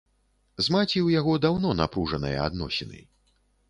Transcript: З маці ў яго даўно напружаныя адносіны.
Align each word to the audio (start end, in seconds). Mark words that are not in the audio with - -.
З 0.67 0.75
маці 0.75 0.93
ў 0.93 1.17
яго 1.19 1.37
даўно 1.45 1.77
напружаныя 1.81 2.43
адносіны. 2.49 3.09